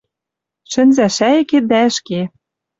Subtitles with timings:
[0.71, 2.21] Шӹнзӓ шӓйӹкет дӓ ӹшке